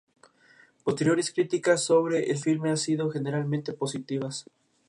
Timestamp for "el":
2.31-2.39